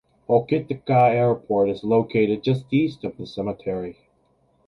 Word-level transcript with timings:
Hokitika 0.27 1.11
Airport 1.11 1.69
is 1.69 1.83
located 1.83 2.41
just 2.41 2.65
east 2.71 3.03
of 3.03 3.15
the 3.17 3.27
cemetery. 3.27 3.97